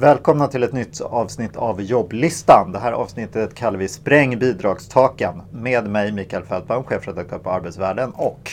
[0.00, 2.72] Välkomna till ett nytt avsnitt av jobblistan.
[2.72, 5.42] Det här avsnittet kallar vi Spräng bidragstaken.
[5.52, 8.50] Med mig Mikael Fältbaum, chefredaktör på Arbetsvärlden och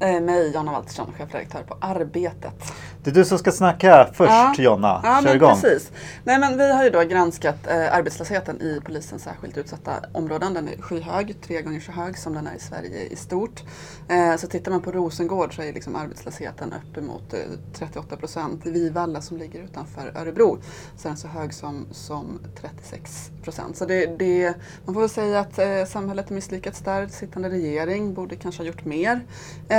[0.00, 2.72] mig, Jonna Waltersson, chefredaktör på Arbetet.
[3.02, 4.54] Det är du som ska snacka först, Ja.
[4.58, 5.00] Jonna.
[5.04, 5.60] Ja, Kör men igång.
[5.60, 5.92] precis.
[6.24, 10.54] Nej, men vi har ju då granskat eh, arbetslösheten i polisens särskilt utsatta områden.
[10.54, 13.62] Den är skyhög, tre gånger så hög som den är i Sverige i stort.
[14.08, 17.38] Eh, så tittar man på Rosengård så är liksom arbetslösheten uppemot eh,
[17.74, 18.66] 38 procent.
[18.66, 20.58] I Vivalla som ligger utanför Örebro
[20.96, 23.76] så är den så hög som, som 36 procent.
[23.76, 24.54] Så det, det,
[24.84, 27.06] man får väl säga att eh, samhället har misslyckats där.
[27.08, 29.20] Sittande regering borde kanske ha gjort mer.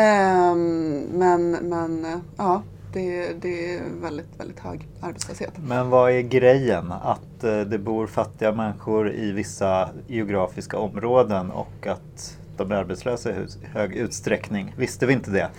[0.07, 2.61] Ehm, men men ja,
[2.93, 5.53] det, det är väldigt, väldigt hög arbetslöshet.
[5.67, 6.91] Men vad är grejen?
[6.91, 13.29] Att eh, det bor fattiga människor i vissa geografiska områden och att de är arbetslösa
[13.29, 13.35] i
[13.73, 14.73] hög utsträckning.
[14.77, 15.49] Visste vi inte det?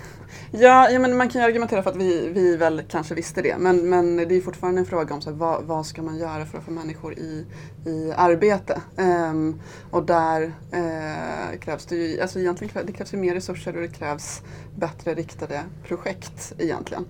[0.51, 3.57] Ja, ja men man kan ju argumentera för att vi, vi väl kanske visste det.
[3.59, 6.47] Men, men det är fortfarande en fråga om så här, vad, vad ska man göra
[6.47, 7.47] för att få människor i,
[7.87, 8.81] i arbete.
[8.97, 13.77] Ehm, och där eh, krävs det ju, alltså egentligen krävs, det krävs ju mer resurser
[13.77, 14.43] och det krävs
[14.77, 17.05] bättre riktade projekt egentligen.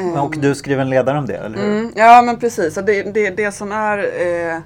[0.00, 1.78] Ehm, Och du skrev en ledare om det, eller hur?
[1.78, 4.60] Mm, ja men precis, det, det, det som är eh,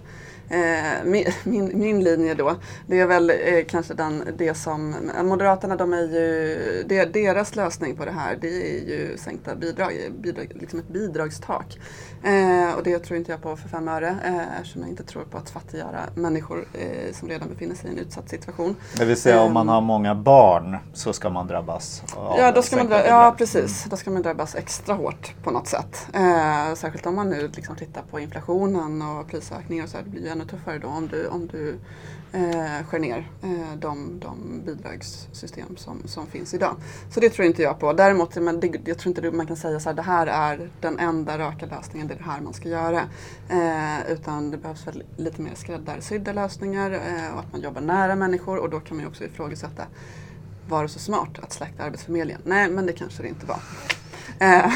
[1.04, 3.36] min, min, min linje då, det är väl eh,
[3.68, 8.48] kanske den, det som Moderaterna, de är ju, det, deras lösning på det här det
[8.48, 11.78] är ju sänkta bidrag, bidrag liksom ett bidragstak.
[12.24, 15.22] Eh, och det tror inte jag på för fem öre eh, eftersom jag inte tror
[15.24, 18.76] på att fattiggöra människor eh, som redan befinner sig i en utsatt situation.
[18.98, 19.74] Det vill säga om man Ehm.
[19.74, 23.84] har många barn så ska man drabbas av Ja, då ska man dra, ja, precis.
[23.90, 26.06] Då ska man drabbas extra hårt på något sätt.
[26.14, 30.04] Eh, särskilt om man nu liksom tittar på inflationen och prisökningar och så här.
[30.04, 31.76] Det blir ännu tuffare då om du, om du
[32.32, 36.76] eh, skär ner eh, de, de bidragssystem som, som finns idag.
[37.10, 37.92] Så det tror inte jag på.
[37.92, 40.68] Däremot, men det, jag tror inte det- man kan säga så här, det här är
[40.80, 43.00] den enda raka lösningen, det är det här man ska göra.
[43.48, 48.16] Eh, utan det behövs väl lite mer skräddarsydda lösningar eh, och att man jobbar nära
[48.16, 49.82] människor och då kan man ju också ifrågasätta
[50.68, 52.40] var det så smart att släcka Arbetsförmedlingen?
[52.44, 53.58] Nej, men det kanske det inte var.
[54.40, 54.72] Eh,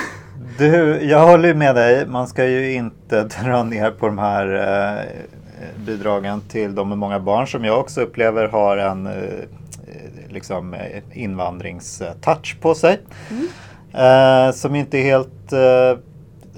[0.59, 2.07] Du, jag håller med dig.
[2.07, 5.05] Man ska ju inte dra ner på de här eh,
[5.87, 9.13] bidragen till de med många barn som jag också upplever har en eh,
[10.29, 13.01] liksom, eh, invandringstouch på sig.
[13.93, 15.99] Eh, som inte är helt eh,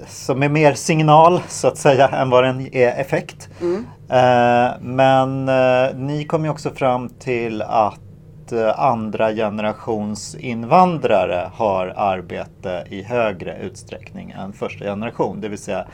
[0.07, 3.49] som är mer signal så att säga än vad den är effekt.
[3.61, 11.49] mm, Eh, men eh, ni kom ju också fram till att eh, andra generations invandrare
[11.53, 15.41] har arbete i högre utsträckning än första generation.
[15.41, 15.85] Det vill säga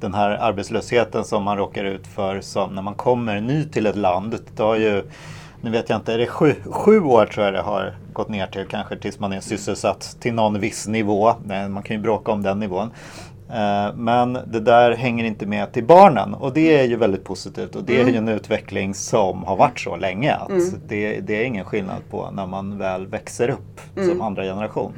[0.00, 3.96] den här arbetslösheten som man råkar ut för som när man kommer ny till ett
[3.96, 4.30] land.
[4.30, 5.02] Det tar ju,
[5.60, 8.46] nu vet jag inte, är det sju, sju år tror jag det har gått ner
[8.46, 11.32] till kanske tills man är sysselsatt till någon viss nivå.
[11.70, 12.90] Man kan ju bråka om den nivån.
[13.50, 17.74] Eh, Men det där hänger inte med till barnen och det är ju väldigt positivt
[17.76, 20.34] och det är ju en utveckling som har varit så länge.
[20.34, 20.48] Att
[20.88, 24.92] det, det är ingen skillnad på när man väl växer upp som andra generation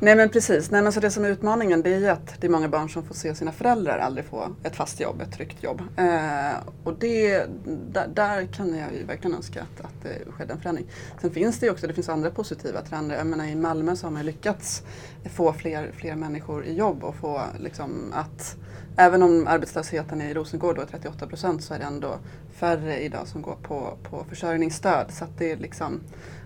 [0.00, 0.70] nej, men precis.
[0.70, 2.90] Nej, men så det som är utmaningen det är ju att det är många barn
[2.90, 5.82] som får se sina föräldrar aldrig få ett fast jobb, ett tryggt jobb.
[5.96, 7.46] Eh, och det,
[7.92, 10.86] där, där kan jag ju verkligen önska att, att det skedde en förändring.
[11.20, 13.16] Sen finns det ju också det finns andra positiva trender.
[13.16, 14.82] Jag menar, I Malmö så har man lyckats
[15.24, 18.56] få fler, fler människor i jobb och få liksom att
[19.00, 22.14] Även om arbetslösheten i Rosengård då är 38 procent så är det ändå
[22.52, 25.06] färre idag som går på, på försörjningsstöd.
[25.10, 26.00] Så att det är liksom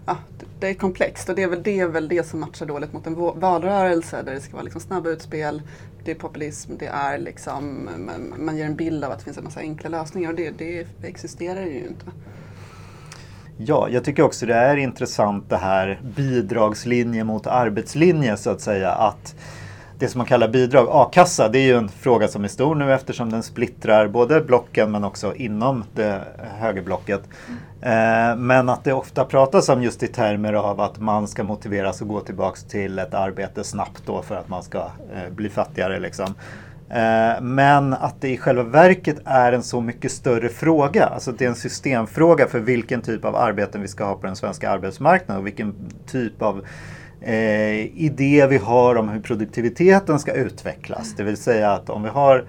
[0.06, 0.16] ja,
[0.60, 3.06] det- är komplext och det är, väl, det är väl det som matchar dåligt mot
[3.06, 5.62] en valrörelse där det ska vara liksom snabba utspel,
[6.04, 9.38] det är populism, det är liksom, man, man ger en bild av att det finns
[9.38, 12.06] en massa enkla lösningar och det, det existerar ju inte.
[13.56, 18.90] Ja, jag tycker också det är intressant det här bidragslinje mot arbetslinje så att säga.
[18.90, 19.34] Att
[20.02, 22.94] det som man kallar bidrag, a-kassa, det är ju en fråga som är stor nu
[22.94, 26.20] eftersom den splittrar både blocken men också inom det
[26.58, 27.22] högerblocket.
[27.80, 32.02] Eh, men att det ofta pratas om just i termer av att man ska motiveras
[32.02, 36.00] att gå tillbaks till ett arbete snabbt då för att man ska eh, bli fattigare
[36.00, 36.34] liksom.
[36.90, 41.06] Eh, Men att det i själva verket är en så mycket större fråga.
[41.06, 44.36] Alltså det är en systemfråga för vilken typ av arbeten vi ska ha på den
[44.36, 45.74] svenska arbetsmarknaden och vilken
[46.06, 46.64] typ av
[47.24, 51.14] eh, idé vi har om hur produktiviteten ska utvecklas.
[51.16, 52.44] Det vill säga att om vi har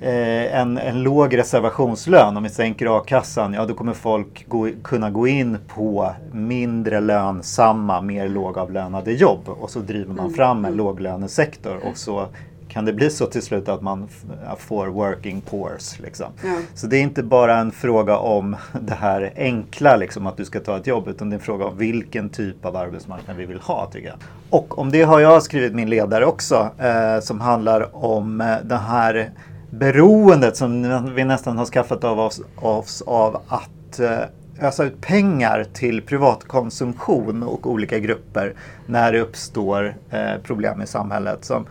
[0.00, 5.10] eh, en, en låg reservationslön, om vi sänker a-kassan, ja då kommer folk gå, kunna
[5.10, 9.48] gå in på mindre lönsamma, mer lågavlönade jobb.
[9.48, 12.26] Och så driver man fram en låglönesektor och så
[12.70, 15.98] kan det bli så till slut att man f- får working poors.
[16.00, 16.26] Liksom.
[16.44, 16.56] Ja.
[16.74, 20.60] Så det är inte bara en fråga om det här enkla, liksom, att du ska
[20.60, 23.60] ta ett jobb, utan det är en fråga om vilken typ av arbetsmarknad vi vill
[23.60, 23.90] ha.
[23.92, 24.16] tycker jag.
[24.50, 28.78] Och om det har jag skrivit min ledare också, eh, som handlar om eh, den
[28.80, 29.30] här
[29.70, 34.18] beroendet som vi nästan har skaffat av oss, oss av att eh,
[34.60, 38.54] ösa ut pengar till privatkonsumtion och olika grupper
[38.86, 41.44] när det uppstår eh, problem i samhället.
[41.44, 41.66] Som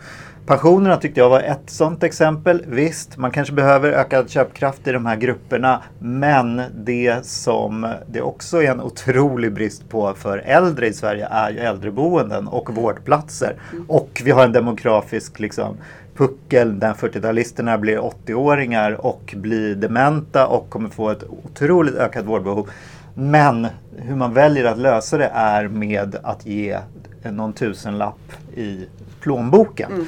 [0.46, 2.64] pensionerna tyckte jag var ett sådant exempel.
[2.66, 8.62] Visst, man kanske behöver ökad köpkraft i de här grupperna men det som det också
[8.62, 13.54] är en otrolig brist på för äldre i Sverige är ju äldreboenden och vårdplatser.
[13.88, 15.76] Och vi har en demografisk liksom,
[16.16, 22.70] puckel där 40-talisterna blir 80-åringar och blir dementa och kommer få ett otroligt ökat vårdbehov.
[23.14, 23.66] Men
[23.96, 26.78] hur man väljer att lösa det är med att ge
[27.22, 28.86] någon tusenlapp i
[29.20, 29.92] plånboken.
[29.92, 30.06] Mm.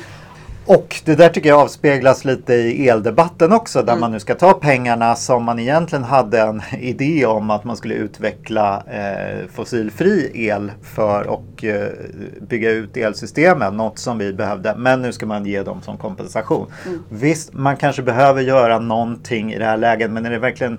[0.67, 4.01] Och det där tycker jag avspeglas lite i eldebatten också där mm.
[4.01, 7.95] man nu ska ta pengarna som man egentligen hade en idé om att man skulle
[7.95, 11.89] utveckla eh, fossilfri el för och eh,
[12.41, 14.75] bygga ut elsystemen, något som vi behövde.
[14.77, 16.67] Men nu ska man ge dem som kompensation.
[16.87, 17.03] Mm.
[17.09, 20.79] Visst, man kanske behöver göra någonting i det här läget men är det verkligen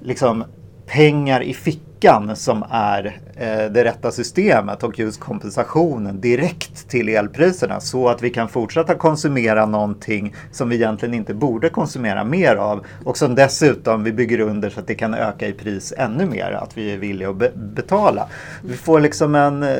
[0.00, 0.44] liksom
[0.86, 1.91] pengar i fickan
[2.34, 8.30] som är eh, det rätta systemet och just kompensationen direkt till elpriserna så att vi
[8.30, 14.04] kan fortsätta konsumera någonting som vi egentligen inte borde konsumera mer av och som dessutom
[14.04, 16.96] vi bygger under så att det kan öka i pris ännu mer, att vi är
[16.96, 18.28] villiga att be betala.
[18.62, 19.76] Vi får liksom en eh,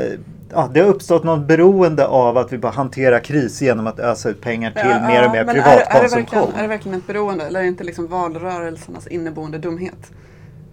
[0.53, 4.29] ja, det har uppstått något beroende av att vi bara hanterar kris genom att ösa
[4.29, 6.39] ut pengar till ja, mer och mer privatkonsumtion.
[6.39, 10.13] Är, är, är, det verkligen ett beroende eller är det inte liksom valrörelsernas inneboende dumhet?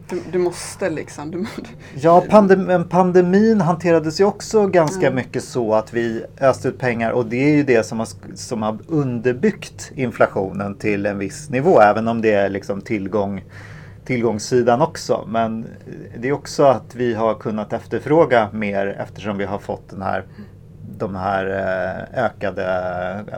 [0.10, 1.32] Du, du, måste liksom.
[1.32, 1.46] Du,
[1.96, 5.16] ja, pandem pandemin hanterades ju också ganska mm.
[5.16, 8.62] mycket så att vi öste ut pengar och det är ju det som har, som
[8.62, 13.46] har underbyggt inflationen till en viss nivå, även om det är liksom tillgång,
[14.06, 15.26] tillgångssidan också.
[15.28, 15.66] Men
[16.18, 20.26] det är också att vi har kunnat efterfråga mer eftersom vi har fått den här
[21.00, 22.66] de här eh, ökade,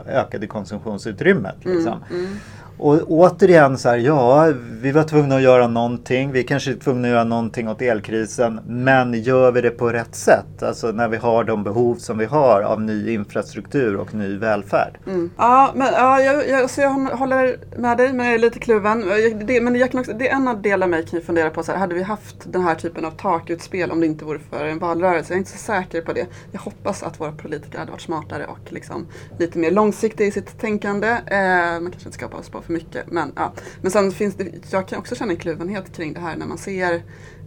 [0.06, 1.56] ökade konsumtionsutrymmet.
[1.64, 2.04] Liksom.
[2.10, 2.36] Mm, mm.
[2.78, 4.52] Och återigen så här, ja,
[4.82, 6.32] vi var tvungna att göra någonting.
[6.32, 8.60] Vi kanske är tvungna att göra någonting åt elkrisen.
[8.66, 10.62] Men gör vi det på rätt sätt?
[10.62, 14.98] Alltså när vi har de behov som vi har av ny infrastruktur och ny välfärd.
[15.06, 15.30] Mm.
[15.36, 19.04] Ja, men, ja jag, jag, så jag håller med dig, men jag är lite kluven.
[19.46, 21.62] Det, men jag kan också, det är en del av mig kan ju fundera på,
[21.62, 24.64] så här, hade vi haft den här typen av takutspel om det inte vore för
[24.64, 25.32] en valrörelse?
[25.32, 26.26] Jag är inte så säker på det.
[26.52, 29.06] Jag hoppas att våra politiker hade varit smartare och liksom
[29.38, 31.08] lite mer långsiktiga i sitt tänkande.
[31.08, 33.10] Eh, man kanske inte ska hoppas på för mycket.
[33.10, 33.52] Men, ja.
[33.80, 36.58] men sen finns det, jag kan också känna en kluvenhet kring det här när man
[36.58, 36.94] ser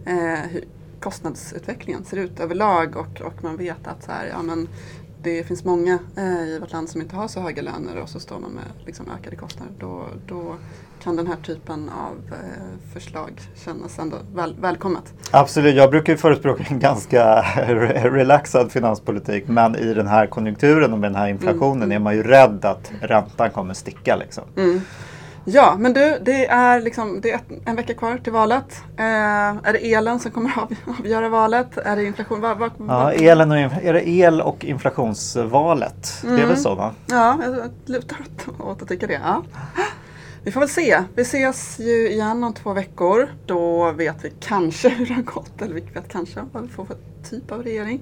[0.06, 0.64] eh, hur
[1.00, 4.68] kostnadsutvecklingen ser ut överlag och, och man vet att så här, ja, men
[5.26, 8.20] det finns många eh, i vårt land som inte har så höga löner och så
[8.20, 9.72] står man med liksom, ökade kostnader.
[9.78, 10.56] Då, då
[11.02, 15.14] kan den här typen av eh, förslag kännas ändå väl, välkommet.
[15.30, 17.42] Absolut, jag brukar förespråka en ganska
[18.04, 21.92] relaxad finanspolitik men i den här konjunkturen och med den här inflationen mm.
[21.92, 24.16] är man ju rädd att räntan kommer sticka.
[24.16, 24.44] Liksom.
[24.56, 24.80] Mm.
[25.48, 28.82] Ja, men du, det är, liksom, det är en vecka kvar till valet.
[28.96, 31.78] Eh, är det elen som kommer att avgöra valet?
[31.78, 32.40] Är det inflation?
[32.40, 36.22] Var, var, ja, elen och, är det el och inflationsvalet?
[36.22, 36.36] Mm.
[36.36, 36.62] Det är väl mm.
[36.62, 36.94] så va?
[37.06, 38.18] Ja, jag lutar
[38.58, 39.20] åt att tycka det.
[39.24, 39.42] Ja.
[40.42, 41.02] Vi får väl se.
[41.14, 43.28] Vi ses ju igen om två veckor.
[43.46, 46.84] Då vet vi kanske hur det har gått, eller vi vet kanske vad vi får
[46.84, 46.96] för
[47.30, 48.00] typ av regering.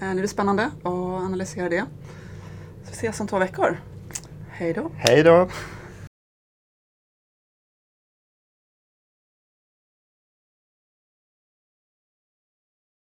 [0.00, 1.84] Eh, det spännande att analysera det.
[2.84, 3.80] Så vi ses om två veckor.
[4.50, 4.90] Hej då.
[4.96, 5.48] Hej då.